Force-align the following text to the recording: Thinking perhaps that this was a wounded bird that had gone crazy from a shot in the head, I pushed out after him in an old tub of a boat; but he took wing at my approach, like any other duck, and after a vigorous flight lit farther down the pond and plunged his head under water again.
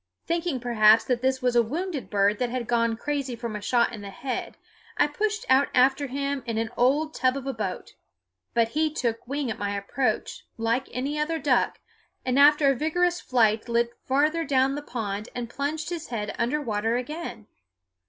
Thinking 0.25 0.59
perhaps 0.59 1.03
that 1.03 1.21
this 1.21 1.43
was 1.43 1.55
a 1.55 1.61
wounded 1.61 2.09
bird 2.09 2.39
that 2.39 2.49
had 2.49 2.65
gone 2.67 2.97
crazy 2.97 3.35
from 3.35 3.55
a 3.55 3.61
shot 3.61 3.93
in 3.93 4.01
the 4.01 4.09
head, 4.09 4.57
I 4.97 5.05
pushed 5.05 5.45
out 5.47 5.67
after 5.75 6.07
him 6.07 6.41
in 6.47 6.57
an 6.57 6.71
old 6.75 7.13
tub 7.13 7.37
of 7.37 7.45
a 7.45 7.53
boat; 7.53 7.93
but 8.55 8.69
he 8.69 8.91
took 8.91 9.27
wing 9.27 9.51
at 9.51 9.59
my 9.59 9.77
approach, 9.77 10.43
like 10.57 10.87
any 10.91 11.19
other 11.19 11.37
duck, 11.37 11.79
and 12.25 12.39
after 12.39 12.71
a 12.71 12.75
vigorous 12.75 13.21
flight 13.21 13.69
lit 13.69 13.93
farther 14.07 14.43
down 14.43 14.73
the 14.73 14.81
pond 14.81 15.29
and 15.35 15.51
plunged 15.51 15.91
his 15.91 16.07
head 16.07 16.33
under 16.39 16.59
water 16.59 16.97
again. 16.97 17.45